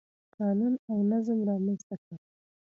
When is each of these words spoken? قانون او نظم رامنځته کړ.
قانون 0.37 0.73
او 0.91 0.95
نظم 1.11 1.39
رامنځته 1.49 1.95
کړ. 2.03 2.15